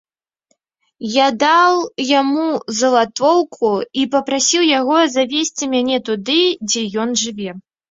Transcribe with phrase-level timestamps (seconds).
[1.15, 1.75] Я даў
[2.21, 2.45] яму
[2.79, 3.69] залатоўку
[4.01, 7.51] і папрасіў яго завесці мяне туды, дзе ён жыве.